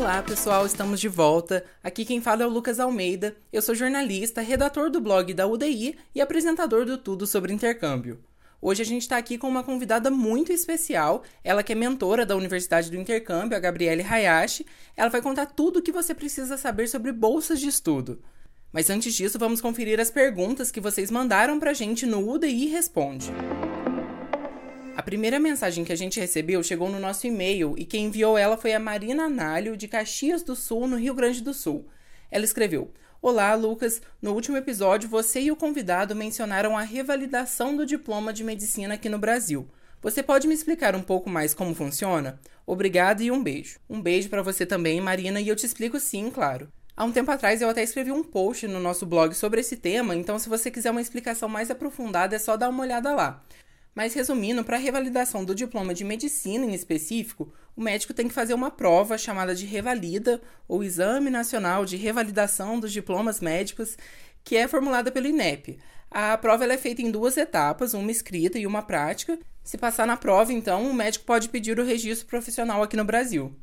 [0.00, 1.62] Olá pessoal, estamos de volta.
[1.84, 3.36] Aqui quem fala é o Lucas Almeida.
[3.52, 8.18] Eu sou jornalista, redator do blog da UDI e apresentador do Tudo sobre Intercâmbio.
[8.62, 12.34] Hoje a gente está aqui com uma convidada muito especial, ela que é mentora da
[12.34, 14.64] Universidade do Intercâmbio, a Gabriele Hayashi.
[14.96, 18.22] Ela vai contar tudo o que você precisa saber sobre bolsas de estudo.
[18.72, 23.30] Mas antes disso, vamos conferir as perguntas que vocês mandaram pra gente no UDI Responde.
[25.00, 28.58] A primeira mensagem que a gente recebeu chegou no nosso e-mail e quem enviou ela
[28.58, 31.88] foi a Marina Análio, de Caxias do Sul, no Rio Grande do Sul.
[32.30, 32.92] Ela escreveu:
[33.22, 34.02] Olá, Lucas.
[34.20, 39.08] No último episódio, você e o convidado mencionaram a revalidação do diploma de medicina aqui
[39.08, 39.66] no Brasil.
[40.02, 42.38] Você pode me explicar um pouco mais como funciona?
[42.66, 43.78] Obrigado e um beijo.
[43.88, 46.70] Um beijo para você também, Marina, e eu te explico sim, claro.
[46.94, 50.14] Há um tempo atrás eu até escrevi um post no nosso blog sobre esse tema,
[50.14, 53.42] então se você quiser uma explicação mais aprofundada é só dar uma olhada lá.
[53.94, 58.34] Mas resumindo, para a revalidação do diploma de medicina em específico, o médico tem que
[58.34, 63.96] fazer uma prova chamada de revalida ou Exame Nacional de Revalidação dos Diplomas Médicos,
[64.44, 65.78] que é formulada pelo INEP.
[66.10, 69.38] A prova é feita em duas etapas, uma escrita e uma prática.
[69.62, 73.54] Se passar na prova, então, o médico pode pedir o registro profissional aqui no Brasil.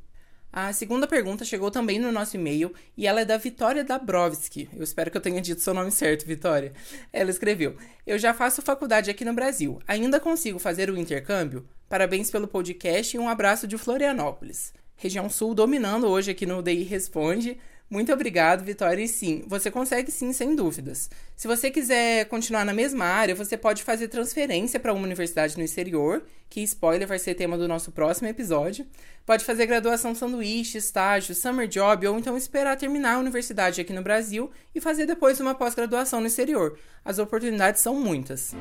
[0.59, 4.67] A segunda pergunta chegou também no nosso e-mail e ela é da Vitória Dabrowski.
[4.75, 6.73] Eu espero que eu tenha dito seu nome certo, Vitória.
[7.14, 7.77] Ela escreveu:
[8.08, 9.80] Eu já faço faculdade aqui no Brasil.
[9.88, 11.64] Ainda consigo fazer o intercâmbio?
[11.88, 14.73] Parabéns pelo podcast e um abraço de Florianópolis.
[14.95, 17.59] Região Sul dominando hoje aqui no DI Responde.
[17.89, 19.02] Muito obrigado, Vitória.
[19.02, 21.09] E sim, você consegue sim, sem dúvidas.
[21.35, 25.63] Se você quiser continuar na mesma área, você pode fazer transferência para uma universidade no
[25.63, 28.85] exterior, que spoiler vai ser tema do nosso próximo episódio.
[29.25, 34.02] Pode fazer graduação sanduíche, estágio, summer job ou então esperar terminar a universidade aqui no
[34.02, 36.77] Brasil e fazer depois uma pós-graduação no exterior.
[37.05, 38.53] As oportunidades são muitas.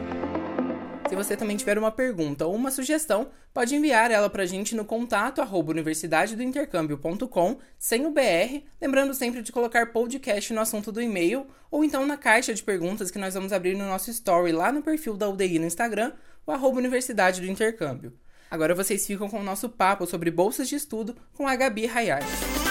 [1.08, 4.74] Se você também tiver uma pergunta ou uma sugestão, pode enviar ela para a gente
[4.74, 11.00] no contato arroba universidadedointercâmbio.com, sem o BR, lembrando sempre de colocar podcast no assunto do
[11.00, 14.72] e-mail, ou então na caixa de perguntas que nós vamos abrir no nosso story lá
[14.72, 16.12] no perfil da UDI no Instagram,
[16.46, 18.12] o arroba Universidade do Intercâmbio.
[18.50, 22.65] Agora vocês ficam com o nosso papo sobre bolsas de estudo com a Gabi Hayashi.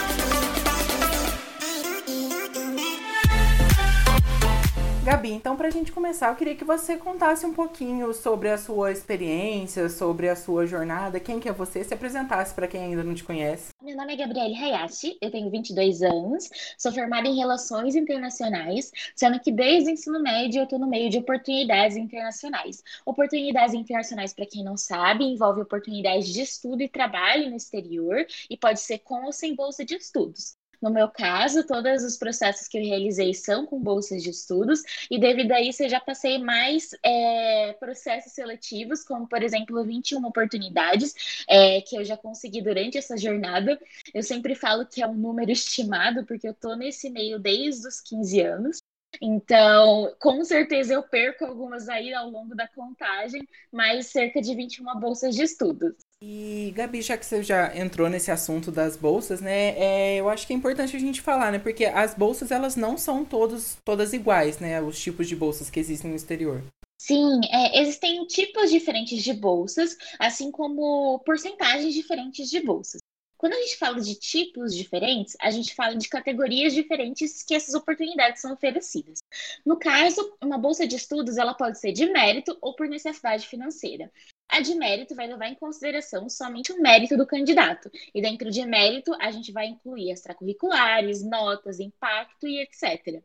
[5.06, 8.58] Gabi, então para a gente começar, eu queria que você contasse um pouquinho sobre a
[8.58, 13.04] sua experiência, sobre a sua jornada, quem que é você, se apresentasse para quem ainda
[13.04, 13.72] não te conhece.
[13.80, 19.38] Meu nome é Gabriele Hayashi, eu tenho 22 anos, sou formada em Relações Internacionais, sendo
[19.38, 22.82] que desde o ensino médio eu estou no meio de oportunidades internacionais.
[23.04, 28.56] Oportunidades internacionais, para quem não sabe, envolve oportunidades de estudo e trabalho no exterior e
[28.56, 30.55] pode ser com ou sem bolsa de estudos.
[30.80, 35.18] No meu caso, todos os processos que eu realizei são com bolsas de estudos, e
[35.18, 41.14] devido a isso eu já passei mais é, processos seletivos, como por exemplo 21 oportunidades
[41.48, 43.78] é, que eu já consegui durante essa jornada.
[44.14, 48.00] Eu sempre falo que é um número estimado, porque eu estou nesse meio desde os
[48.00, 48.78] 15 anos.
[49.20, 55.00] Então, com certeza eu perco algumas aí ao longo da contagem, mas cerca de 21
[55.00, 56.05] bolsas de estudos.
[56.22, 60.46] E, Gabi, já que você já entrou nesse assunto das bolsas, né, é, eu acho
[60.46, 64.14] que é importante a gente falar, né, porque as bolsas, elas não são todos, todas
[64.14, 66.62] iguais, né, os tipos de bolsas que existem no exterior.
[66.98, 73.00] Sim, é, existem tipos diferentes de bolsas, assim como porcentagens diferentes de bolsas.
[73.36, 77.74] Quando a gente fala de tipos diferentes, a gente fala de categorias diferentes que essas
[77.74, 79.18] oportunidades são oferecidas.
[79.64, 84.10] No caso, uma bolsa de estudos ela pode ser de mérito ou por necessidade financeira.
[84.56, 87.90] A de mérito vai levar em consideração somente o mérito do candidato.
[88.14, 93.22] E dentro de mérito, a gente vai incluir extracurriculares, notas, impacto e etc.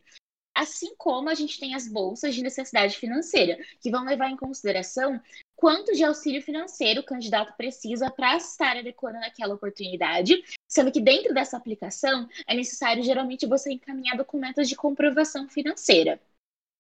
[0.54, 5.22] Assim como a gente tem as bolsas de necessidade financeira, que vão levar em consideração
[5.56, 11.34] quanto de auxílio financeiro o candidato precisa para estar adequando naquela oportunidade, sendo que dentro
[11.34, 16.22] dessa aplicação é necessário geralmente você encaminhar documentos de comprovação financeira.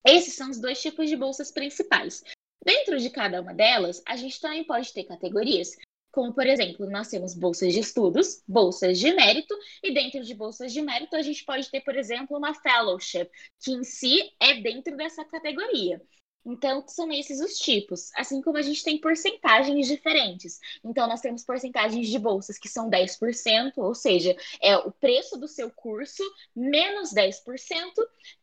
[0.05, 2.21] Esses são os dois tipos de bolsas principais.
[2.63, 5.75] Dentro de cada uma delas, a gente também pode ter categorias,
[6.11, 10.73] como por exemplo, nós temos bolsas de estudos, bolsas de mérito, e dentro de bolsas
[10.73, 13.29] de mérito, a gente pode ter, por exemplo, uma fellowship,
[13.63, 16.01] que em si é dentro dessa categoria.
[16.45, 18.09] Então, são esses os tipos.
[18.15, 20.59] Assim como a gente tem porcentagens diferentes.
[20.83, 25.47] Então, nós temos porcentagens de bolsas que são 10%, ou seja, é o preço do
[25.47, 26.23] seu curso
[26.55, 27.37] menos 10%,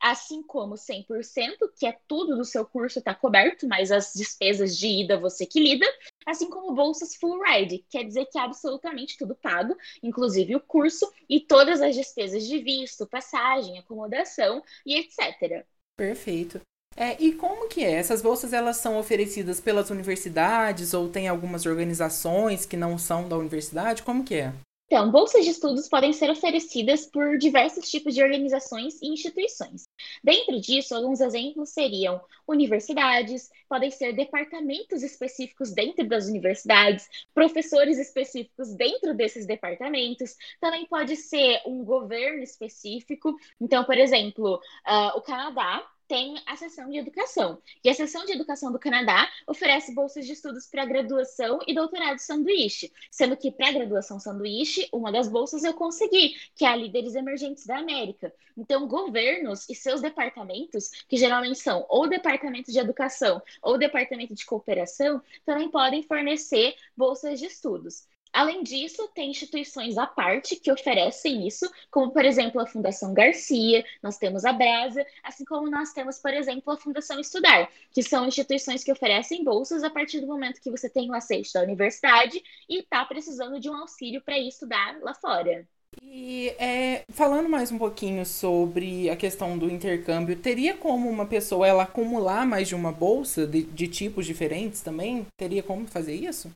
[0.00, 4.86] assim como 100%, que é tudo do seu curso está coberto, mas as despesas de
[4.86, 5.86] ida você que lida.
[6.26, 11.10] Assim como bolsas full ride, quer dizer que é absolutamente tudo pago, inclusive o curso
[11.28, 15.64] e todas as despesas de visto, passagem, acomodação e etc.
[15.96, 16.60] Perfeito.
[16.96, 17.92] É, e como que é?
[17.92, 23.36] Essas bolsas elas são oferecidas pelas universidades ou tem algumas organizações que não são da
[23.36, 24.02] universidade?
[24.02, 24.52] Como que é?
[24.90, 29.86] Então, bolsas de estudos podem ser oferecidas por diversos tipos de organizações e instituições.
[30.24, 38.74] Dentro disso, alguns exemplos seriam universidades, podem ser departamentos específicos dentro das universidades, professores específicos
[38.74, 43.36] dentro desses departamentos, também pode ser um governo específico.
[43.60, 47.62] Então, por exemplo, uh, o Canadá tem a seção de educação.
[47.84, 52.18] E a seção de educação do Canadá oferece bolsas de estudos para graduação e doutorado
[52.18, 57.14] sanduíche, sendo que para graduação sanduíche, uma das bolsas eu consegui, que é a Líderes
[57.14, 58.32] Emergentes da América.
[58.56, 64.46] Então, governos e seus departamentos, que geralmente são ou departamento de educação ou departamento de
[64.46, 68.08] cooperação, também podem fornecer bolsas de estudos.
[68.32, 73.84] Além disso, tem instituições à parte que oferecem isso, como, por exemplo, a Fundação Garcia,
[74.02, 78.26] nós temos a Brasa, assim como nós temos, por exemplo, a Fundação Estudar, que são
[78.26, 82.42] instituições que oferecem bolsas a partir do momento que você tem o aceite da universidade
[82.68, 85.66] e está precisando de um auxílio para estudar lá fora.
[86.02, 91.66] E é, falando mais um pouquinho sobre a questão do intercâmbio, teria como uma pessoa
[91.66, 95.26] ela acumular mais de uma bolsa de, de tipos diferentes também?
[95.36, 96.50] Teria como fazer isso?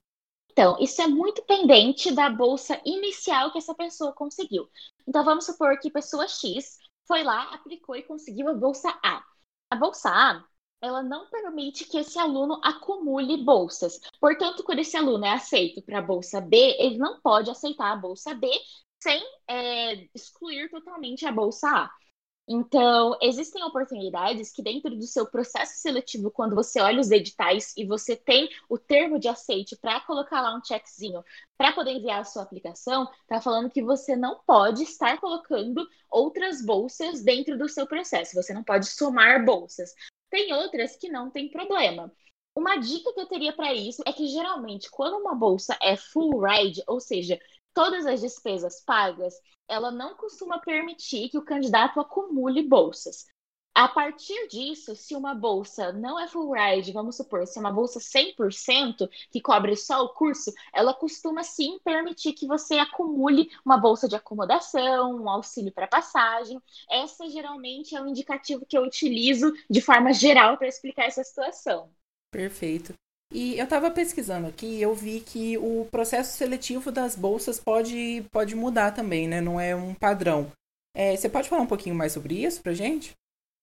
[0.52, 4.68] Então, isso é muito pendente da bolsa inicial que essa pessoa conseguiu.
[5.08, 9.24] Então, vamos supor que pessoa X foi lá, aplicou e conseguiu a bolsa A.
[9.70, 10.44] A bolsa A,
[10.82, 13.98] ela não permite que esse aluno acumule bolsas.
[14.20, 17.96] Portanto, quando esse aluno é aceito para a bolsa B, ele não pode aceitar a
[17.96, 18.48] bolsa B
[19.02, 21.90] sem é, excluir totalmente a bolsa A.
[22.48, 27.84] Então, existem oportunidades que, dentro do seu processo seletivo, quando você olha os editais e
[27.84, 31.22] você tem o termo de aceite para colocar lá um checkzinho
[31.56, 36.64] para poder enviar a sua aplicação, está falando que você não pode estar colocando outras
[36.64, 39.94] bolsas dentro do seu processo, você não pode somar bolsas.
[40.28, 42.12] Tem outras que não tem problema.
[42.56, 46.40] Uma dica que eu teria para isso é que geralmente quando uma bolsa é full
[46.40, 47.38] ride, ou seja,
[47.74, 49.34] todas as despesas pagas,
[49.68, 53.26] ela não costuma permitir que o candidato acumule bolsas.
[53.74, 57.72] A partir disso, se uma bolsa não é full ride, vamos supor, se é uma
[57.72, 63.78] bolsa 100% que cobre só o curso, ela costuma sim permitir que você acumule uma
[63.78, 66.60] bolsa de acomodação, um auxílio para passagem.
[66.90, 71.90] Essa geralmente é o indicativo que eu utilizo de forma geral para explicar essa situação.
[72.30, 72.92] Perfeito.
[73.34, 78.26] E eu estava pesquisando aqui e eu vi que o processo seletivo das bolsas pode,
[78.30, 79.40] pode mudar também, né?
[79.40, 80.52] Não é um padrão.
[80.94, 83.14] É, você pode falar um pouquinho mais sobre isso pra gente?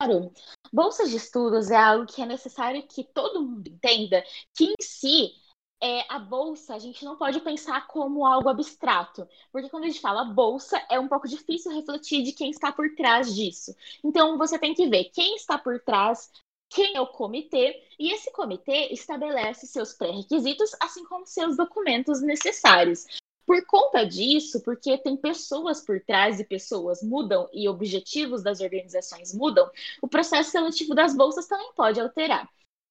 [0.01, 0.31] Claro.
[0.74, 4.24] Bolsas de estudos é algo que é necessário que todo mundo entenda
[4.56, 5.31] que em si
[5.81, 10.01] é, a bolsa a gente não pode pensar como algo abstrato, porque quando a gente
[10.01, 13.75] fala bolsa é um pouco difícil refletir de quem está por trás disso.
[14.04, 16.30] Então você tem que ver quem está por trás
[16.69, 23.06] quem é o comitê, e esse comitê estabelece seus pré-requisitos, assim como seus documentos necessários.
[23.45, 29.33] Por conta disso, porque tem pessoas por trás e pessoas mudam e objetivos das organizações
[29.33, 29.68] mudam,
[30.04, 32.48] o processo seletivo das bolsas também pode alterar.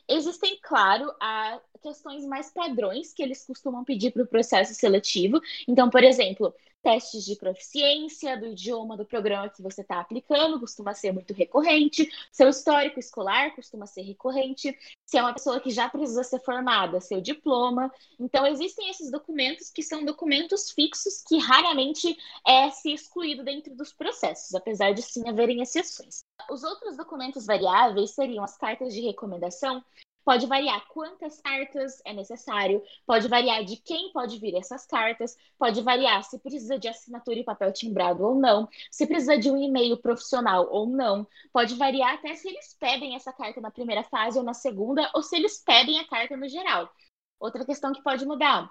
[0.09, 5.41] Existem, claro, a questões mais padrões que eles costumam pedir para o processo seletivo.
[5.69, 6.53] Então, por exemplo,
[6.89, 12.11] testes de proficiência do idioma do programa que você está aplicando costuma ser muito recorrente,
[12.33, 14.75] seu histórico escolar costuma ser recorrente,
[15.05, 17.93] se é uma pessoa que já precisa ser formada, seu diploma.
[18.19, 23.93] Então, existem esses documentos que são documentos fixos que raramente é se excluído dentro dos
[23.93, 26.21] processos, apesar de sim haverem exceções.
[26.51, 29.85] Os outros documentos variáveis seriam as cartas de recomendação,
[30.29, 35.81] Pode variar quantas cartas é necessário, pode variar de quem pode vir essas cartas, pode
[35.81, 39.97] variar se precisa de assinatura e papel timbrado ou não, se precisa de um e-mail
[39.97, 44.45] profissional ou não, pode variar até se eles pedem essa carta na primeira fase ou
[44.45, 46.93] na segunda, ou se eles pedem a carta no geral.
[47.41, 48.71] Outra questão que pode mudar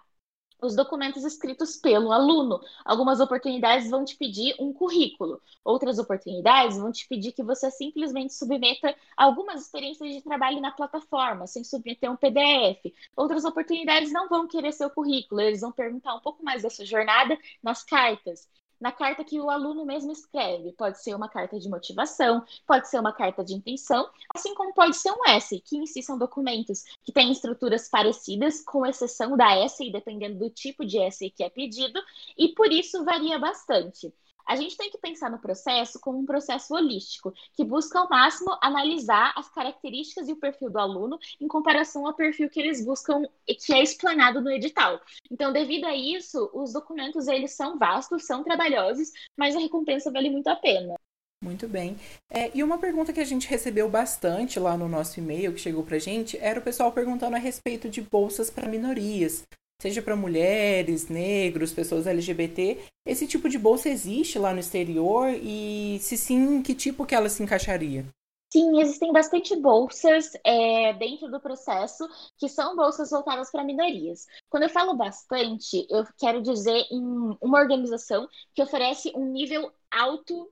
[0.61, 2.59] os documentos escritos pelo aluno.
[2.83, 8.33] Algumas oportunidades vão te pedir um currículo, outras oportunidades vão te pedir que você simplesmente
[8.33, 12.93] submeta algumas experiências de trabalho na plataforma, sem submeter um PDF.
[13.15, 16.85] Outras oportunidades não vão querer seu currículo, eles vão perguntar um pouco mais da sua
[16.85, 18.47] jornada nas cartas
[18.79, 20.71] na carta que o aluno mesmo escreve.
[20.73, 24.95] Pode ser uma carta de motivação, pode ser uma carta de intenção, assim como pode
[24.95, 29.57] ser um essay, que em si são documentos que têm estruturas parecidas, com exceção da
[29.57, 31.99] essay, dependendo do tipo de essay que é pedido,
[32.37, 34.13] e por isso varia bastante.
[34.47, 38.57] A gente tem que pensar no processo como um processo holístico, que busca ao máximo
[38.61, 43.23] analisar as características e o perfil do aluno em comparação ao perfil que eles buscam,
[43.45, 45.01] que é explanado no edital.
[45.29, 50.29] Então, devido a isso, os documentos eles são vastos, são trabalhosos, mas a recompensa vale
[50.29, 50.95] muito a pena.
[51.43, 51.97] Muito bem.
[52.31, 55.83] É, e uma pergunta que a gente recebeu bastante lá no nosso e-mail que chegou
[55.83, 59.43] pra gente era o pessoal perguntando a respeito de bolsas para minorias
[59.81, 65.97] seja para mulheres, negros, pessoas LGBT, Esse tipo de bolsa existe lá no exterior e
[66.01, 68.05] se sim, que tipo que ela se encaixaria?
[68.51, 72.07] Sim, existem bastante bolsas é, dentro do processo
[72.37, 74.25] que são bolsas voltadas para minorias.
[74.49, 77.01] Quando eu falo bastante, eu quero dizer em
[77.41, 80.49] uma organização que oferece um nível alto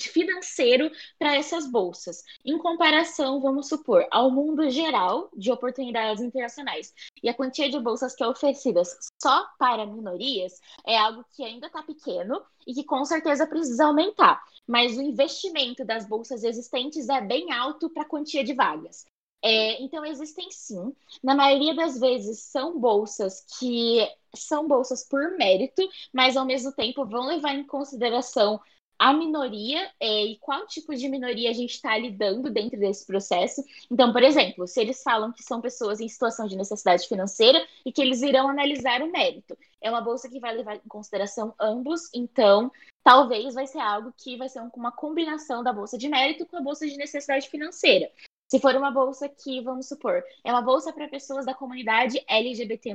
[0.00, 6.94] financeiro para essas bolsas, em comparação, vamos supor, ao mundo geral de oportunidades internacionais.
[7.22, 11.66] E a quantia de bolsas que é oferecidas só para minorias é algo que ainda
[11.66, 14.42] está pequeno e que com certeza precisa aumentar.
[14.66, 19.06] Mas o investimento das bolsas existentes é bem alto para a quantia de vagas.
[19.42, 20.92] É, então, existem sim.
[21.22, 24.00] Na maioria das vezes, são bolsas que
[24.34, 28.60] são bolsas por mérito, mas ao mesmo tempo vão levar em consideração
[28.98, 33.62] a minoria é, e qual tipo de minoria a gente está lidando dentro desse processo.
[33.90, 37.92] Então, por exemplo, se eles falam que são pessoas em situação de necessidade financeira e
[37.92, 42.08] que eles irão analisar o mérito, é uma bolsa que vai levar em consideração ambos,
[42.14, 42.70] então
[43.04, 46.62] talvez vai ser algo que vai ser uma combinação da bolsa de mérito com a
[46.62, 48.10] bolsa de necessidade financeira.
[48.48, 52.94] Se for uma bolsa que, vamos supor, é uma bolsa para pessoas da comunidade LGBT,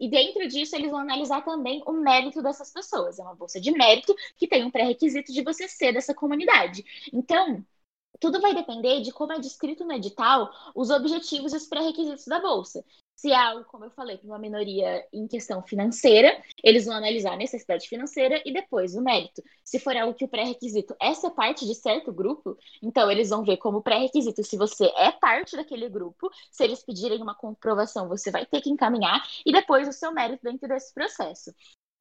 [0.00, 3.18] e dentro disso, eles vão analisar também o mérito dessas pessoas.
[3.18, 6.84] É uma bolsa de mérito que tem um pré-requisito de você ser dessa comunidade.
[7.12, 7.64] Então,
[8.20, 12.40] tudo vai depender de como é descrito no edital os objetivos e os pré-requisitos da
[12.40, 12.84] bolsa.
[13.16, 17.34] Se é algo, como eu falei, para uma minoria em questão financeira, eles vão analisar
[17.34, 19.42] a necessidade financeira e depois o mérito.
[19.64, 23.44] Se for algo que o pré-requisito é ser parte de certo grupo, então eles vão
[23.44, 26.28] ver como pré-requisito se você é parte daquele grupo.
[26.50, 30.42] Se eles pedirem uma comprovação, você vai ter que encaminhar e depois o seu mérito
[30.42, 31.54] dentro desse processo.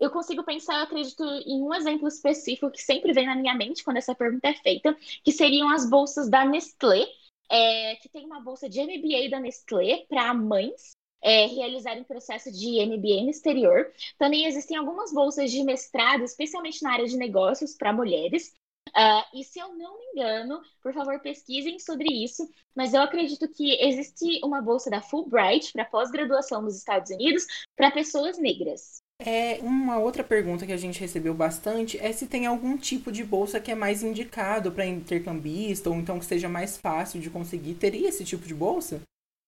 [0.03, 3.85] Eu consigo pensar, eu acredito, em um exemplo específico que sempre vem na minha mente
[3.85, 4.93] quando essa pergunta é feita,
[5.23, 7.07] que seriam as bolsas da Nestlé,
[7.49, 10.91] é, que tem uma bolsa de MBA da Nestlé para mães
[11.23, 13.93] é, realizarem processo de MBA no exterior.
[14.17, 18.53] Também existem algumas bolsas de mestrado, especialmente na área de negócios, para mulheres.
[18.89, 22.45] Uh, e se eu não me engano, por favor, pesquisem sobre isso,
[22.75, 27.89] mas eu acredito que existe uma bolsa da Fulbright para pós-graduação nos Estados Unidos para
[27.89, 29.02] pessoas negras.
[29.19, 33.23] É, uma outra pergunta que a gente recebeu bastante é se tem algum tipo de
[33.23, 37.75] bolsa que é mais indicado para intercambista ou então que seja mais fácil de conseguir.
[37.75, 39.01] Teria esse tipo de bolsa?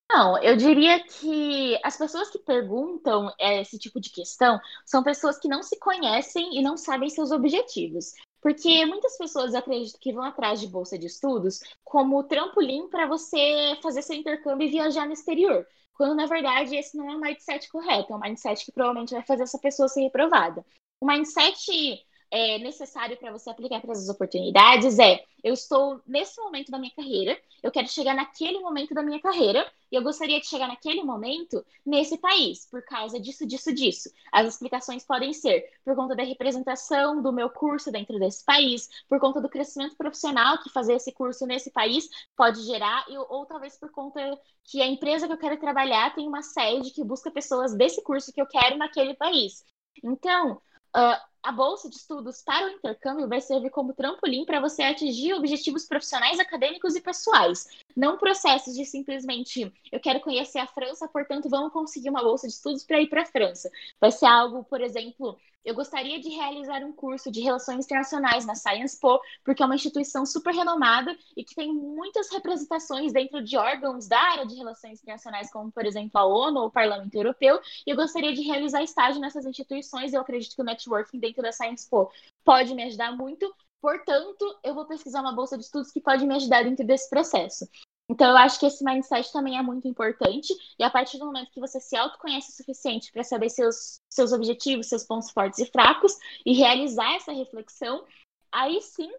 [0.10, 5.40] Não, eu diria que as pessoas que perguntam é, esse tipo de questão são pessoas
[5.40, 8.14] que não se conhecem e não sabem seus objetivos.
[8.42, 13.78] Porque muitas pessoas acreditam que vão atrás de bolsa de estudos como trampolim para você
[13.82, 15.66] fazer seu intercâmbio e viajar no exterior.
[15.96, 19.24] Quando, na verdade, esse não é o mindset correto, é um mindset que provavelmente vai
[19.26, 20.66] fazer essa pessoa ser reprovada.
[21.00, 26.70] O mindset é, necessário para você aplicar para essas oportunidades é: eu estou nesse momento
[26.70, 30.46] da minha carreira, eu quero chegar naquele momento da minha carreira, e eu gostaria de
[30.46, 34.10] chegar naquele momento nesse país, por causa disso, disso, disso.
[34.34, 39.18] As explicações podem ser por conta da representação do meu curso dentro desse país, por
[39.18, 43.90] conta do crescimento profissional que fazer esse curso nesse país pode gerar, ou, talvez por
[43.92, 44.20] conta
[44.66, 48.34] que a empresa que eu quero trabalhar tem uma sede que busca pessoas desse curso
[48.34, 49.64] que eu quero naquele país.
[50.04, 50.62] Então,
[50.96, 55.34] Uh, a bolsa de estudos para o intercâmbio vai servir como trampolim para você atingir
[55.34, 57.68] objetivos profissionais, acadêmicos e pessoais.
[57.96, 62.54] Não processos de simplesmente eu quero conhecer a França, portanto vamos conseguir uma bolsa de
[62.54, 63.70] estudos para ir para a França.
[64.02, 68.54] Vai ser algo, por exemplo, eu gostaria de realizar um curso de relações internacionais na
[68.54, 73.58] Science Po, porque é uma instituição super renomada e que tem muitas representações dentro de
[73.58, 77.60] órgãos da área de relações internacionais, como, por exemplo, a ONU ou o Parlamento Europeu,
[77.86, 80.14] e eu gostaria de realizar estágio nessas instituições.
[80.14, 82.12] Eu acredito que o networking dentro da Science Po
[82.44, 83.52] pode me ajudar muito.
[83.82, 87.68] Portanto, eu vou pesquisar uma bolsa de estudos que pode me ajudar dentro desse processo.
[88.10, 90.54] Então, eu acho que esse mindset também é muito importante.
[90.78, 94.32] E a partir do momento que você se autoconhece o suficiente para saber seus, seus
[94.32, 98.06] objetivos, seus pontos fortes e fracos, e realizar essa reflexão,
[98.52, 99.12] aí sim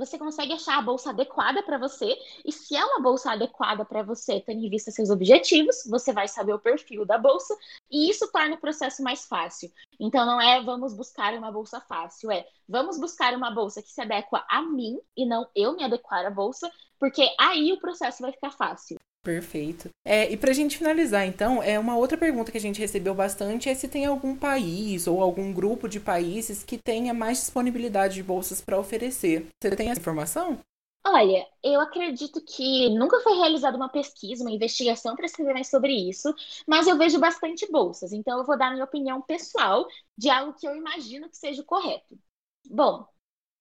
[0.00, 2.16] você consegue achar a bolsa adequada para você.
[2.44, 6.26] E se é uma bolsa adequada para você, tendo em vista seus objetivos, você vai
[6.26, 7.54] saber o perfil da bolsa,
[7.90, 9.70] e isso torna o processo mais fácil.
[9.98, 14.00] Então, não é vamos buscar uma bolsa fácil, é vamos buscar uma bolsa que se
[14.00, 18.32] adequa a mim e não eu me adequar à bolsa, porque aí o processo vai
[18.32, 18.96] ficar fácil.
[19.22, 19.90] Perfeito.
[20.02, 23.68] É, e pra gente finalizar, então, é uma outra pergunta que a gente recebeu bastante
[23.68, 28.22] é se tem algum país ou algum grupo de países que tenha mais disponibilidade de
[28.22, 29.46] bolsas para oferecer.
[29.62, 30.58] Você tem essa informação?
[31.06, 35.92] Olha, eu acredito que nunca foi realizada uma pesquisa, uma investigação para escrever mais sobre
[35.92, 36.32] isso,
[36.66, 39.86] mas eu vejo bastante bolsas, então eu vou dar minha opinião pessoal
[40.16, 42.18] de algo que eu imagino que seja correto.
[42.70, 43.06] Bom,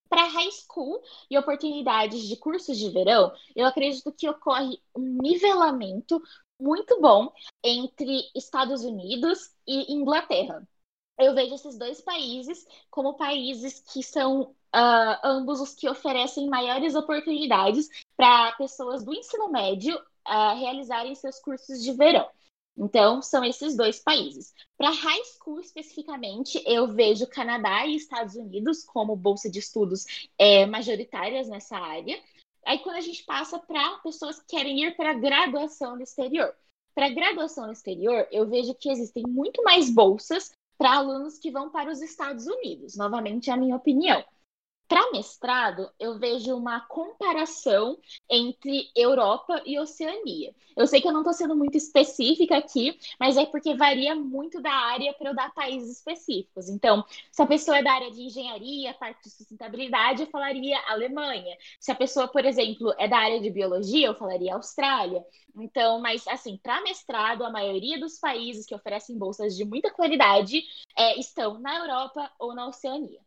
[0.10, 6.22] para high school e oportunidades de cursos de verão, eu acredito que ocorre um nivelamento
[6.60, 7.32] muito bom
[7.63, 10.68] entre Estados Unidos e Inglaterra.
[11.18, 14.42] eu vejo esses dois países como países que são
[14.75, 21.39] uh, ambos os que oferecem maiores oportunidades para pessoas do ensino médio uh, realizarem seus
[21.39, 22.28] cursos de verão.
[22.80, 24.54] Então, são esses dois países.
[24.78, 30.06] Para high school, especificamente, eu vejo Canadá e Estados Unidos como bolsa de estudos
[30.38, 32.18] é, majoritárias nessa área.
[32.66, 36.56] Aí, quando a gente passa para pessoas que querem ir para graduação no exterior.
[36.96, 41.70] Para graduação no exterior, eu vejo que existem muito mais bolsas para alunos que vão
[41.70, 42.96] para os Estados Unidos.
[42.96, 44.24] Novamente, é a minha opinião.
[44.89, 50.51] Para mestrado, eu vejo uma comparação entre Europa e Oceania.
[50.75, 54.60] Eu sei que eu não estou sendo muito específica aqui, mas é porque varia muito
[54.60, 56.69] da área para eu dar países específicos.
[56.69, 61.55] Então, se a pessoa é da área de engenharia, parte de sustentabilidade, eu falaria Alemanha.
[61.79, 65.24] Se a pessoa, por exemplo, é da área de biologia, eu falaria Austrália.
[65.55, 70.63] Então, mas assim, para mestrado, a maioria dos países que oferecem bolsas de muita qualidade
[70.98, 73.19] é, estão na Europa ou na Oceania.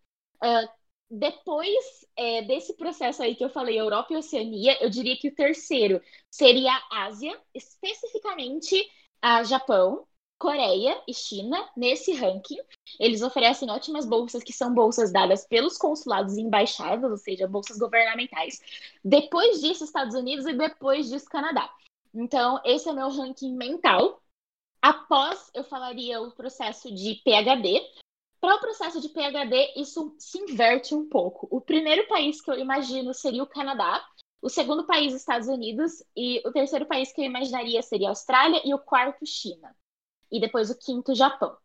[0.42, 0.82] Uh,
[1.12, 5.35] depois é, desse processo aí que eu falei, Europa e Oceania, eu diria que o
[5.35, 6.00] terceiro
[6.31, 8.83] seria a Ásia, especificamente
[9.21, 10.07] a Japão,
[10.38, 12.57] Coreia e China nesse ranking.
[12.99, 17.76] Eles oferecem ótimas bolsas, que são bolsas dadas pelos consulados e embaixadas, ou seja, bolsas
[17.76, 18.61] governamentais.
[19.04, 21.71] Depois disso, Estados Unidos e depois disso, Canadá.
[22.14, 24.23] Então, esse é meu ranking mental.
[24.81, 27.81] Após, eu falaria o processo de PhD,
[28.43, 31.47] para o processo de PhD, isso se inverte um pouco.
[31.49, 34.05] O primeiro país que eu imagino seria o Canadá,
[34.43, 38.61] o segundo país, Estados Unidos, e o terceiro país que eu imaginaria seria a Austrália,
[38.65, 39.73] e o quarto, China.
[40.29, 41.57] E depois o quinto, Japão.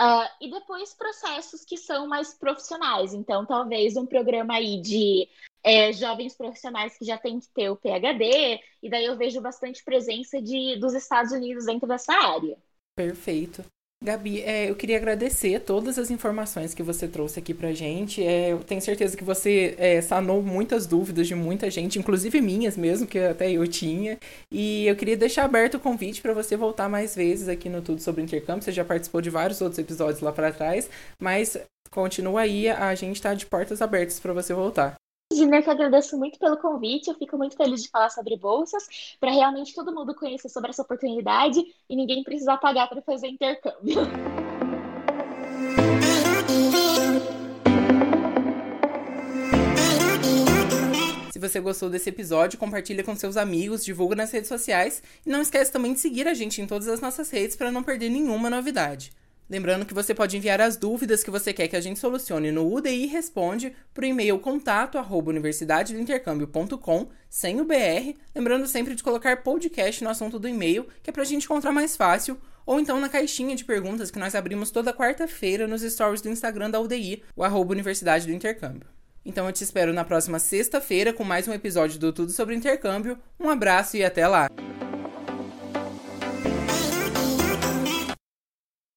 [0.00, 3.14] Uh, e depois processos que são mais profissionais.
[3.14, 5.28] Então, talvez um programa aí de
[5.62, 9.84] é, jovens profissionais que já tem que ter o PhD, e daí eu vejo bastante
[9.84, 12.58] presença de, dos Estados Unidos dentro dessa área.
[12.96, 13.64] Perfeito.
[14.04, 18.22] Gabi, é, eu queria agradecer todas as informações que você trouxe aqui pra gente.
[18.22, 22.76] É, eu tenho certeza que você é, sanou muitas dúvidas de muita gente, inclusive minhas
[22.76, 24.18] mesmo, que até eu tinha.
[24.52, 28.02] E eu queria deixar aberto o convite para você voltar mais vezes aqui no Tudo
[28.02, 28.62] sobre Intercâmbio.
[28.62, 31.56] Você já participou de vários outros episódios lá para trás, mas
[31.90, 34.94] continua aí, a gente está de portas abertas para você voltar.
[35.32, 37.08] Gina, que agradeço muito pelo convite.
[37.08, 40.82] Eu fico muito feliz de falar sobre bolsas, para realmente todo mundo conhecer sobre essa
[40.82, 41.60] oportunidade
[41.90, 43.96] e ninguém precisar pagar para fazer intercâmbio.
[51.32, 55.42] Se você gostou desse episódio, compartilha com seus amigos, divulga nas redes sociais e não
[55.42, 58.48] esquece também de seguir a gente em todas as nossas redes para não perder nenhuma
[58.48, 59.12] novidade.
[59.48, 62.72] Lembrando que você pode enviar as dúvidas que você quer que a gente solucione no
[62.72, 69.42] UDI Responde para o e-mail contato arroba universidadedointercâmbio.com, sem o BR, lembrando sempre de colocar
[69.42, 72.98] podcast no assunto do e-mail, que é para a gente encontrar mais fácil, ou então
[72.98, 77.22] na caixinha de perguntas que nós abrimos toda quarta-feira nos stories do Instagram da UDI,
[77.36, 78.88] o arroba Universidade do Intercâmbio.
[79.24, 83.18] Então eu te espero na próxima sexta-feira com mais um episódio do Tudo sobre Intercâmbio.
[83.38, 84.48] Um abraço e até lá!